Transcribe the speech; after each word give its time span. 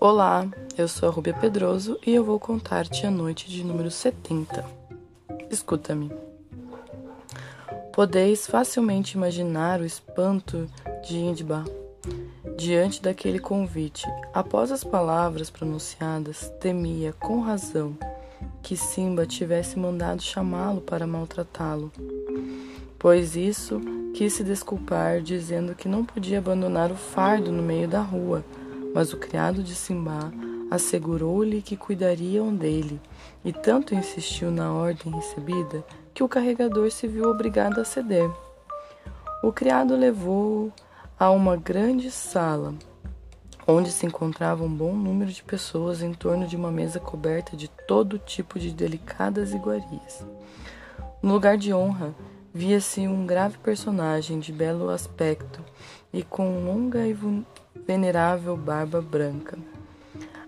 Olá, 0.00 0.46
eu 0.76 0.86
sou 0.86 1.08
a 1.08 1.12
Rubia 1.12 1.34
Pedroso 1.34 1.98
e 2.06 2.14
eu 2.14 2.22
vou 2.22 2.38
contar-te 2.38 3.04
a 3.04 3.10
noite 3.10 3.50
de 3.50 3.64
número 3.64 3.90
70. 3.90 4.64
Escuta-me. 5.50 6.12
Podeis 7.92 8.46
facilmente 8.46 9.16
imaginar 9.16 9.80
o 9.80 9.84
espanto 9.84 10.70
de 11.04 11.18
Indba 11.18 11.64
diante 12.56 13.02
daquele 13.02 13.40
convite. 13.40 14.06
Após 14.32 14.70
as 14.70 14.84
palavras 14.84 15.50
pronunciadas, 15.50 16.48
temia, 16.60 17.12
com 17.12 17.40
razão, 17.40 17.98
que 18.62 18.76
Simba 18.76 19.26
tivesse 19.26 19.76
mandado 19.80 20.22
chamá-lo 20.22 20.80
para 20.80 21.08
maltratá-lo, 21.08 21.90
pois 23.00 23.34
isso 23.34 23.80
quis 24.14 24.32
se 24.32 24.44
desculpar, 24.44 25.20
dizendo 25.22 25.74
que 25.74 25.88
não 25.88 26.04
podia 26.04 26.38
abandonar 26.38 26.92
o 26.92 26.96
fardo 26.96 27.50
no 27.50 27.64
meio 27.64 27.88
da 27.88 28.00
rua 28.00 28.44
mas 28.94 29.12
o 29.12 29.16
criado 29.16 29.62
de 29.62 29.74
Simba 29.74 30.32
assegurou-lhe 30.70 31.62
que 31.62 31.76
cuidariam 31.76 32.54
dele, 32.54 33.00
e 33.44 33.52
tanto 33.52 33.94
insistiu 33.94 34.50
na 34.50 34.72
ordem 34.72 35.12
recebida 35.12 35.84
que 36.12 36.22
o 36.22 36.28
carregador 36.28 36.90
se 36.90 37.06
viu 37.06 37.28
obrigado 37.30 37.80
a 37.80 37.84
ceder. 37.84 38.30
O 39.42 39.52
criado 39.52 39.96
levou-o 39.96 40.72
a 41.18 41.30
uma 41.30 41.56
grande 41.56 42.10
sala, 42.10 42.74
onde 43.66 43.90
se 43.90 44.06
encontrava 44.06 44.64
um 44.64 44.74
bom 44.74 44.94
número 44.94 45.30
de 45.30 45.42
pessoas 45.42 46.02
em 46.02 46.12
torno 46.12 46.46
de 46.46 46.56
uma 46.56 46.70
mesa 46.70 46.98
coberta 46.98 47.56
de 47.56 47.68
todo 47.68 48.18
tipo 48.18 48.58
de 48.58 48.72
delicadas 48.72 49.52
iguarias. 49.52 50.26
No 51.22 51.34
lugar 51.34 51.56
de 51.56 51.72
honra, 51.72 52.14
via-se 52.52 53.06
um 53.06 53.26
grave 53.26 53.58
personagem 53.58 54.40
de 54.40 54.52
belo 54.52 54.88
aspecto 54.90 55.62
e 56.12 56.22
com 56.22 56.64
longa 56.64 57.06
e 57.06 57.12
venerável 57.88 58.54
barba 58.54 59.00
branca. 59.00 59.56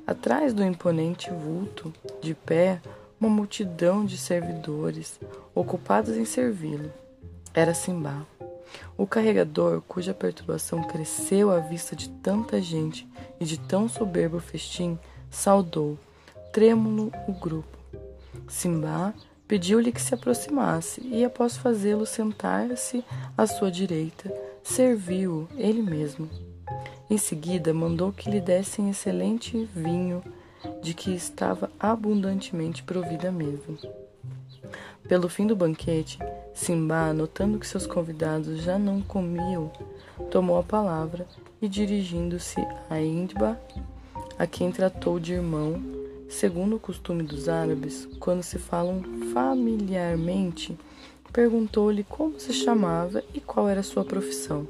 Atrás 0.07 0.53
do 0.53 0.63
imponente 0.63 1.31
vulto, 1.31 1.91
de 2.21 2.35
pé, 2.35 2.83
uma 3.19 3.31
multidão 3.31 4.05
de 4.05 4.19
servidores 4.19 5.19
ocupados 5.55 6.19
em 6.19 6.27
servi-lo. 6.27 6.93
Era 7.55 7.73
Simba, 7.73 8.27
o 8.95 9.07
carregador 9.07 9.81
cuja 9.89 10.13
perturbação 10.13 10.83
cresceu 10.83 11.51
à 11.51 11.61
vista 11.61 11.97
de 11.97 12.11
tanta 12.11 12.61
gente 12.61 13.09
e 13.41 13.47
de 13.47 13.59
tão 13.59 13.89
soberbo 13.89 14.39
festim, 14.39 14.99
saudou, 15.31 15.99
trêmulo, 16.53 17.11
o 17.27 17.33
grupo. 17.33 17.79
Simba 18.49 19.15
pediu-lhe 19.49 19.93
que 19.93 20.03
se 20.03 20.15
aproximasse 20.15 21.01
e, 21.07 21.25
após 21.25 21.57
fazê-lo 21.57 22.05
sentar-se 22.05 23.03
à 23.37 23.47
sua 23.47 23.71
direita, 23.71 24.31
serviu-o 24.63 25.49
ele 25.57 25.81
mesmo. 25.81 26.50
Em 27.09 27.19
seguida, 27.19 27.75
mandou 27.75 28.13
que 28.13 28.31
lhe 28.31 28.41
dessem 28.41 28.91
excelente 28.91 29.69
vinho, 29.75 30.23
de 30.83 30.95
que 30.95 31.15
estava 31.15 31.71
abundantemente 31.79 32.83
provida 32.83 33.33
mesa. 33.33 33.79
Pelo 35.09 35.29
fim 35.29 35.47
do 35.47 35.57
banquete, 35.57 36.19
Simba, 36.55 37.13
notando 37.13 37.59
que 37.59 37.67
seus 37.67 37.87
convidados 37.87 38.63
já 38.63 38.79
não 38.79 39.01
comiam, 39.01 39.73
tomou 40.31 40.59
a 40.59 40.63
palavra 40.63 41.27
e, 41.61 41.69
dirigindo-se 41.69 42.61
a 42.89 43.01
Indba, 43.01 43.61
a 44.39 44.47
quem 44.47 44.71
tratou 44.71 45.19
de 45.19 45.33
irmão, 45.33 45.83
segundo 46.29 46.77
o 46.77 46.81
costume 46.81 47.23
dos 47.23 47.49
árabes, 47.49 48.09
quando 48.21 48.43
se 48.43 48.59
falam 48.59 49.03
familiarmente, 49.33 50.79
perguntou-lhe 51.33 52.05
como 52.05 52.39
se 52.39 52.53
chamava 52.53 53.23
e 53.35 53.41
qual 53.41 53.69
era 53.69 53.83
sua 53.83 54.05
profissão. 54.05 54.67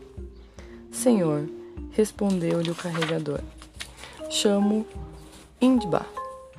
Senhor, 0.90 1.48
Respondeu-lhe 1.92 2.70
o 2.70 2.74
carregador: 2.74 3.40
Chamo 4.30 4.86
Indba. 5.60 6.06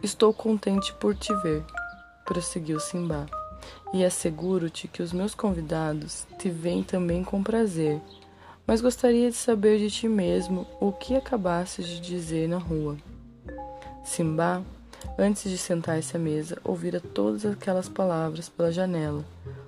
Estou 0.04 0.34
contente 0.34 0.94
por 0.96 1.16
te 1.16 1.34
ver, 1.42 1.64
prosseguiu 2.26 2.80
Simba, 2.80 3.28
e 3.94 4.04
asseguro-te 4.04 4.88
que 4.88 5.04
os 5.04 5.14
meus 5.14 5.36
convidados 5.36 6.26
te 6.40 6.50
veem 6.50 6.84
também 6.84 7.24
com 7.24 7.44
prazer, 7.44 8.02
mas 8.66 8.82
gostaria 8.82 9.30
de 9.30 9.36
saber 9.36 9.78
de 9.78 9.92
ti 9.92 10.08
mesmo 10.08 10.66
o 10.80 10.92
que 10.92 11.16
acabaste 11.16 11.84
de 11.84 12.00
dizer 12.00 12.50
na 12.50 12.58
rua. 12.58 12.98
Simba, 14.04 14.64
antes 15.18 15.50
de 15.50 15.58
sentar-se 15.58 16.16
à 16.18 16.20
mesa, 16.20 16.58
ouvira 16.64 17.00
todas 17.00 17.46
aquelas 17.46 17.88
palavras 17.88 18.50
pela 18.50 18.72
janela. 18.72 19.24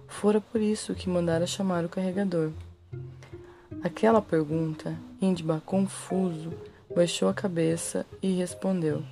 Fora 0.07 0.41
por 0.41 0.59
isso 0.59 0.95
que 0.95 1.09
mandara 1.09 1.45
chamar 1.45 1.85
o 1.85 1.89
carregador. 1.89 2.51
Aquela 3.83 4.21
pergunta, 4.21 4.97
Indba, 5.21 5.61
confuso, 5.65 6.53
baixou 6.95 7.27
a 7.27 7.33
cabeça 7.33 8.05
e 8.21 8.31
respondeu: 8.31 9.03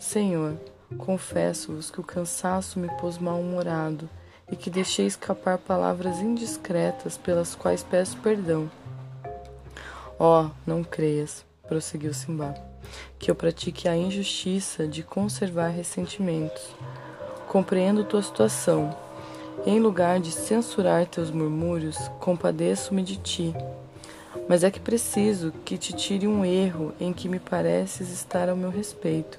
Senhor, 0.00 0.56
confesso-vos 0.98 1.92
que 1.92 2.00
o 2.00 2.04
cansaço 2.04 2.80
me 2.80 2.88
pôs 2.96 3.18
mal-humorado 3.18 4.10
e 4.50 4.56
que 4.56 4.68
deixei 4.68 5.06
escapar 5.06 5.58
palavras 5.58 6.18
indiscretas 6.18 7.16
pelas 7.16 7.54
quais 7.54 7.84
peço 7.84 8.16
perdão. 8.16 8.68
Ó, 10.18 10.46
oh, 10.46 10.50
não 10.66 10.82
creias, 10.82 11.44
prosseguiu 11.68 12.12
Simba, 12.12 12.52
que 13.20 13.30
eu 13.30 13.34
pratique 13.36 13.86
a 13.86 13.96
injustiça 13.96 14.88
de 14.88 15.04
conservar 15.04 15.68
ressentimentos. 15.68 16.74
Compreendo 17.46 18.02
tua 18.02 18.22
situação. 18.22 18.90
Em 19.64 19.78
lugar 19.78 20.18
de 20.18 20.32
censurar 20.32 21.06
teus 21.06 21.30
murmúrios, 21.30 21.96
compadeço-me 22.18 23.04
de 23.04 23.16
ti 23.18 23.54
mas 24.48 24.62
é 24.62 24.70
que 24.70 24.80
preciso 24.80 25.52
que 25.64 25.76
te 25.76 25.92
tire 25.92 26.26
um 26.26 26.44
erro 26.44 26.92
em 27.00 27.12
que 27.12 27.28
me 27.28 27.38
pareces 27.38 28.10
estar 28.10 28.48
ao 28.48 28.56
meu 28.56 28.70
respeito. 28.70 29.38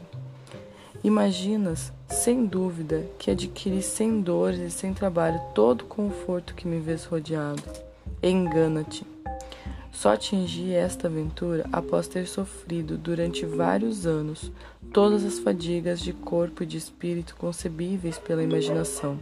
Imaginas, 1.04 1.94
sem 2.10 2.46
dúvida, 2.46 3.06
que 3.18 3.32
adquiri 3.32 3.82
sem 3.82 4.20
dores 4.20 4.60
e 4.60 4.72
sem 4.72 4.94
trabalho 4.94 5.40
todo 5.54 5.82
o 5.82 5.86
conforto 5.86 6.56
que 6.56 6.68
me 6.68 6.80
vês 6.80 7.06
rodeado. 7.06 7.64
Engana-te. 8.22 9.06
Só 9.92 10.14
atingi 10.14 10.74
esta 10.74 11.08
aventura 11.08 11.66
após 11.72 12.08
ter 12.08 12.28
sofrido 12.28 12.98
durante 12.98 13.46
vários 13.46 14.06
anos 14.06 14.52
todas 14.94 15.24
as 15.24 15.40
fadigas 15.40 16.00
de 16.00 16.14
corpo 16.14 16.64
e 16.64 16.66
de 16.66 16.78
espírito 16.78 17.36
concebíveis 17.36 18.18
pela 18.18 18.44
imaginação. 18.44 19.20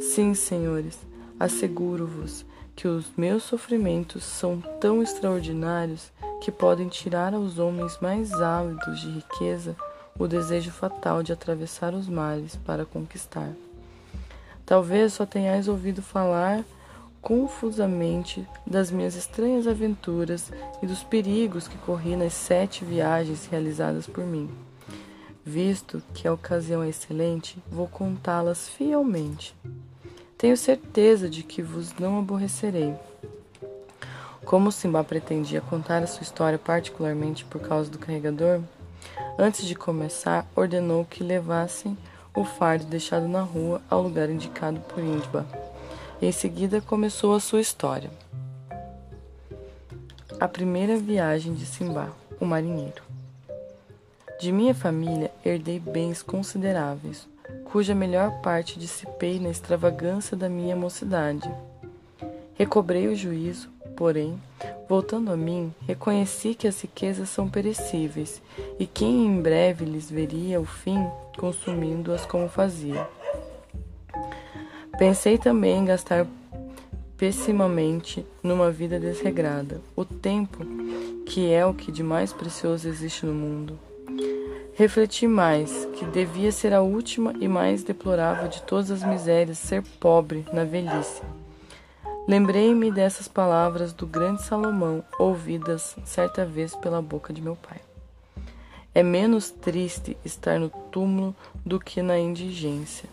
Sim, 0.00 0.34
senhores, 0.34 0.98
asseguro-vos 1.38 2.44
que 2.74 2.88
os 2.88 3.10
meus 3.16 3.42
sofrimentos 3.42 4.24
são 4.24 4.60
tão 4.80 5.02
extraordinários 5.02 6.10
que 6.40 6.50
podem 6.50 6.88
tirar 6.88 7.34
aos 7.34 7.58
homens 7.58 7.98
mais 8.00 8.32
ávidos 8.32 9.00
de 9.00 9.10
riqueza 9.10 9.76
o 10.18 10.26
desejo 10.26 10.70
fatal 10.70 11.22
de 11.22 11.32
atravessar 11.32 11.94
os 11.94 12.08
mares 12.08 12.56
para 12.56 12.84
conquistar. 12.84 13.52
Talvez 14.64 15.14
só 15.14 15.26
tenhais 15.26 15.68
ouvido 15.68 16.02
falar 16.02 16.64
confusamente 17.20 18.46
das 18.66 18.90
minhas 18.90 19.14
estranhas 19.14 19.66
aventuras 19.66 20.50
e 20.82 20.86
dos 20.86 21.04
perigos 21.04 21.68
que 21.68 21.78
corri 21.78 22.16
nas 22.16 22.34
sete 22.34 22.84
viagens 22.84 23.46
realizadas 23.46 24.06
por 24.06 24.24
mim. 24.24 24.50
Visto 25.44 26.02
que 26.14 26.26
a 26.26 26.32
ocasião 26.32 26.82
é 26.82 26.88
excelente, 26.88 27.62
vou 27.70 27.88
contá-las 27.88 28.68
fielmente. 28.68 29.54
Tenho 30.42 30.56
certeza 30.56 31.30
de 31.30 31.44
que 31.44 31.62
vos 31.62 31.96
não 32.00 32.18
aborrecerei. 32.18 32.96
Como 34.44 34.72
Simba 34.72 35.04
pretendia 35.04 35.60
contar 35.60 36.02
a 36.02 36.06
sua 36.08 36.24
história 36.24 36.58
particularmente 36.58 37.44
por 37.44 37.60
causa 37.60 37.88
do 37.88 37.96
carregador, 37.96 38.60
antes 39.38 39.64
de 39.64 39.76
começar, 39.76 40.44
ordenou 40.56 41.04
que 41.04 41.22
levassem 41.22 41.96
o 42.34 42.44
fardo 42.44 42.86
deixado 42.86 43.28
na 43.28 43.40
rua 43.40 43.80
ao 43.88 44.02
lugar 44.02 44.28
indicado 44.28 44.80
por 44.80 44.98
Indba. 44.98 45.46
Em 46.20 46.32
seguida, 46.32 46.80
começou 46.80 47.36
a 47.36 47.40
sua 47.40 47.60
história. 47.60 48.10
A 50.40 50.48
primeira 50.48 50.96
viagem 50.96 51.54
de 51.54 51.64
Simba, 51.64 52.12
o 52.40 52.44
marinheiro. 52.44 53.04
De 54.40 54.50
minha 54.50 54.74
família 54.74 55.30
herdei 55.44 55.78
bens 55.78 56.20
consideráveis, 56.20 57.28
cuja 57.72 57.94
melhor 57.94 58.30
parte 58.42 58.78
dissipei 58.78 59.40
na 59.40 59.48
extravagância 59.48 60.36
da 60.36 60.46
minha 60.46 60.76
mocidade. 60.76 61.50
Recobrei 62.52 63.08
o 63.08 63.16
juízo, 63.16 63.70
porém, 63.96 64.38
voltando 64.86 65.32
a 65.32 65.36
mim, 65.38 65.74
reconheci 65.88 66.54
que 66.54 66.68
as 66.68 66.78
riquezas 66.82 67.30
são 67.30 67.48
perecíveis 67.48 68.42
e 68.78 68.86
quem 68.86 69.24
em 69.24 69.40
breve 69.40 69.86
lhes 69.86 70.10
veria 70.10 70.60
o 70.60 70.66
fim, 70.66 70.98
consumindo-as 71.38 72.26
como 72.26 72.46
fazia. 72.46 73.08
Pensei 74.98 75.38
também 75.38 75.78
em 75.78 75.86
gastar 75.86 76.26
pessimamente 77.16 78.26
numa 78.42 78.70
vida 78.70 79.00
desregrada, 79.00 79.80
o 79.96 80.04
tempo, 80.04 80.58
que 81.24 81.50
é 81.50 81.64
o 81.64 81.72
que 81.72 81.90
de 81.90 82.02
mais 82.02 82.34
precioso 82.34 82.86
existe 82.86 83.24
no 83.24 83.32
mundo. 83.32 83.78
Refleti 84.82 85.28
mais 85.28 85.84
que 85.94 86.04
devia 86.04 86.50
ser 86.50 86.74
a 86.74 86.82
última 86.82 87.32
e 87.38 87.46
mais 87.46 87.84
deplorável 87.84 88.48
de 88.48 88.60
todas 88.62 88.90
as 88.90 89.04
misérias 89.04 89.58
ser 89.58 89.80
pobre 90.00 90.44
na 90.52 90.64
velhice. 90.64 91.22
Lembrei-me 92.26 92.90
dessas 92.90 93.28
palavras 93.28 93.92
do 93.92 94.08
grande 94.08 94.42
Salomão, 94.42 95.04
ouvidas 95.20 95.94
certa 96.04 96.44
vez 96.44 96.74
pela 96.74 97.00
boca 97.00 97.32
de 97.32 97.40
meu 97.40 97.54
pai. 97.54 97.80
É 98.92 99.04
menos 99.04 99.50
triste 99.50 100.16
estar 100.24 100.58
no 100.58 100.68
túmulo 100.68 101.32
do 101.64 101.78
que 101.78 102.02
na 102.02 102.18
indigência. 102.18 103.08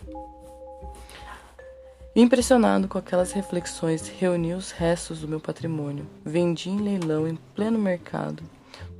Impressionado 2.16 2.88
com 2.88 2.98
aquelas 2.98 3.30
reflexões, 3.30 4.08
reuni 4.08 4.54
os 4.54 4.72
restos 4.72 5.20
do 5.20 5.28
meu 5.28 5.38
patrimônio, 5.38 6.04
vendi 6.24 6.68
em 6.68 6.80
leilão 6.80 7.28
em 7.28 7.36
pleno 7.54 7.78
mercado 7.78 8.42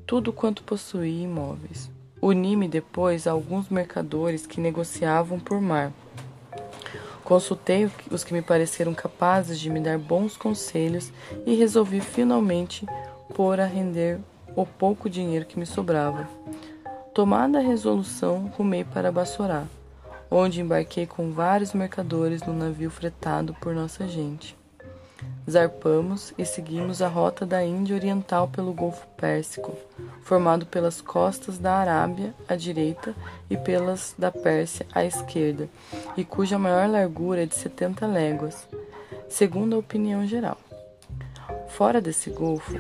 tudo 0.07 0.33
quanto 0.33 0.63
possuía 0.63 1.25
imóveis. 1.25 1.91
Uni-me 2.23 2.69
depois 2.69 3.27
a 3.27 3.31
alguns 3.31 3.69
mercadores 3.69 4.47
que 4.47 4.61
negociavam 4.61 5.41
por 5.41 5.61
mar. 5.61 5.93
Consultei 7.25 7.91
os 8.11 8.25
que 8.25 8.35
me 8.35 8.43
pareceram 8.43 8.93
capazes 8.93 9.59
de 9.59 9.71
me 9.71 9.81
dar 9.81 9.99
bons 9.99 10.37
conselhos 10.37 11.13
e 11.47 11.55
resolvi 11.55 12.01
finalmente 12.01 12.85
pôr 13.35 13.61
a 13.61 13.65
render 13.65 14.19
o 14.55 14.67
pouco 14.67 15.09
dinheiro 15.09 15.47
que 15.47 15.59
me 15.59 15.65
sobrava. 15.65 16.29
Tomada 17.15 17.59
a 17.59 17.63
resolução, 17.63 18.53
rumei 18.57 18.85
para 18.85 19.13
Bassorá, 19.13 19.65
onde 20.31 20.61
embarquei 20.61 21.07
com 21.07 21.31
vários 21.31 21.73
mercadores 21.73 22.43
no 22.43 22.53
navio 22.53 22.91
fretado 22.91 23.55
por 23.55 23.75
nossa 23.75 24.07
gente. 24.07 24.57
Zarpamos 25.49 26.33
e 26.39 26.45
seguimos 26.45 27.03
a 27.03 27.09
rota 27.09 27.45
da 27.45 27.65
Índia 27.65 27.97
Oriental 27.97 28.49
pelo 28.49 28.73
Golfo 28.73 29.07
Pérsico, 29.17 29.77
formado 30.23 30.67
pelas 30.67 31.01
costas 31.01 31.59
da 31.59 31.75
Arábia 31.75 32.35
à 32.49 32.55
direita 32.55 33.15
e 33.49 33.57
pelas 33.57 34.15
da 34.17 34.31
Pérsia 34.31 34.87
à 34.95 35.05
esquerda, 35.05 35.69
e 36.17 36.25
cuja 36.25 36.59
maior 36.59 36.89
largura 36.89 37.43
é 37.43 37.47
de 37.47 37.55
70 37.55 38.07
léguas, 38.07 38.69
segundo 39.29 39.75
a 39.75 39.79
opinião 39.79 40.27
geral. 40.27 40.59
Fora 41.69 42.01
desse 42.01 42.31
golfo, 42.31 42.77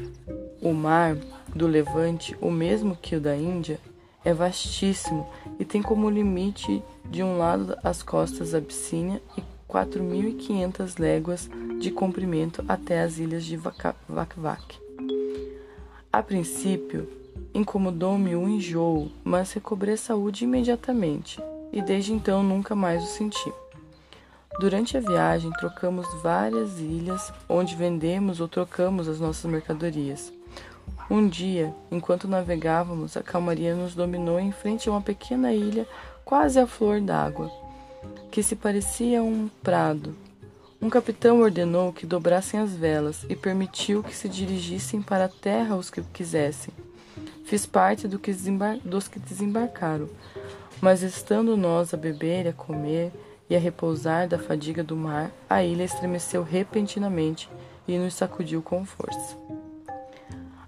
o 0.62 0.72
mar 0.72 1.16
do 1.54 1.66
Levante, 1.66 2.36
o 2.40 2.50
mesmo 2.50 2.94
que 2.94 3.16
o 3.16 3.20
da 3.20 3.36
Índia, 3.36 3.78
é 4.24 4.34
vastíssimo 4.34 5.28
e 5.58 5.64
tem 5.64 5.82
como 5.82 6.10
limite 6.10 6.82
de 7.04 7.22
um 7.22 7.38
lado 7.38 7.76
as 7.82 8.02
costas 8.02 8.50
da 8.50 8.58
Abissínia 8.58 9.20
e 9.36 9.40
4.500 9.72 10.98
léguas 10.98 11.48
de 11.78 11.90
comprimento 11.90 12.64
até 12.68 13.02
as 13.02 13.18
ilhas 13.18 13.44
de 13.44 13.56
Vakvak. 13.56 14.78
A 16.12 16.22
princípio, 16.22 17.08
incomodou-me 17.54 18.34
o 18.34 18.48
enjoo, 18.48 19.10
mas 19.22 19.52
recobrei 19.52 19.94
a 19.94 19.96
saúde 19.96 20.44
imediatamente 20.44 21.40
e 21.72 21.80
desde 21.80 22.12
então 22.12 22.42
nunca 22.42 22.74
mais 22.74 23.02
o 23.04 23.06
senti. 23.06 23.52
Durante 24.58 24.96
a 24.96 25.00
viagem, 25.00 25.50
trocamos 25.52 26.06
várias 26.22 26.78
ilhas 26.80 27.32
onde 27.48 27.76
vendemos 27.76 28.40
ou 28.40 28.48
trocamos 28.48 29.08
as 29.08 29.20
nossas 29.20 29.50
mercadorias. 29.50 30.32
Um 31.08 31.28
dia, 31.28 31.74
enquanto 31.90 32.28
navegávamos, 32.28 33.16
a 33.16 33.22
calmaria 33.22 33.74
nos 33.74 33.94
dominou 33.94 34.38
em 34.38 34.52
frente 34.52 34.88
a 34.88 34.92
uma 34.92 35.00
pequena 35.00 35.52
ilha 35.52 35.86
quase 36.24 36.58
à 36.58 36.66
flor 36.66 37.00
d'água, 37.00 37.50
que 38.30 38.42
se 38.42 38.54
parecia 38.54 39.22
um 39.22 39.48
prado. 39.62 40.14
Um 40.80 40.88
capitão 40.88 41.40
ordenou 41.40 41.92
que 41.92 42.06
dobrassem 42.06 42.58
as 42.60 42.72
velas 42.72 43.26
e 43.28 43.36
permitiu 43.36 44.02
que 44.02 44.14
se 44.14 44.28
dirigissem 44.28 45.02
para 45.02 45.26
a 45.26 45.28
terra 45.28 45.76
os 45.76 45.90
que 45.90 46.00
quisessem. 46.00 46.72
Fiz 47.44 47.66
parte 47.66 48.06
do 48.06 48.18
que 48.18 48.32
dos 48.84 49.08
que 49.08 49.18
desembarcaram, 49.18 50.08
mas 50.80 51.02
estando 51.02 51.56
nós 51.56 51.92
a 51.92 51.96
beber 51.96 52.48
a 52.48 52.52
comer 52.52 53.12
e 53.50 53.56
a 53.56 53.58
repousar 53.58 54.28
da 54.28 54.38
fadiga 54.38 54.84
do 54.84 54.96
mar, 54.96 55.32
a 55.48 55.62
ilha 55.64 55.82
estremeceu 55.82 56.44
repentinamente 56.44 57.50
e 57.86 57.98
nos 57.98 58.14
sacudiu 58.14 58.62
com 58.62 58.86
força. 58.86 59.36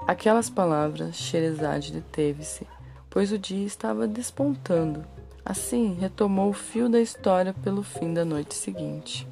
Aquelas 0.07 0.51
palavras, 0.51 1.15
Xerezade 1.15 1.93
deteve-se, 1.93 2.67
pois 3.09 3.31
o 3.31 3.39
dia 3.39 3.65
estava 3.65 4.09
despontando. 4.09 5.07
Assim, 5.45 5.97
retomou 5.99 6.51
o 6.51 6.55
fio 6.55 6.89
da 6.89 7.01
história 7.01 7.53
pelo 7.53 7.83
fim 7.83 8.15
da 8.15 8.25
noite 8.25 8.55
seguinte. 8.55 9.27